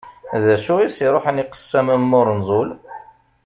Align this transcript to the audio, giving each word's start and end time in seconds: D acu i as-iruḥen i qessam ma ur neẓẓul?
D 0.45 0.47
acu 0.55 0.73
i 0.79 0.83
as-iruḥen 0.87 1.41
i 1.43 1.45
qessam 1.45 1.87
ma 2.09 2.15
ur 2.19 2.27
neẓẓul? 2.37 2.69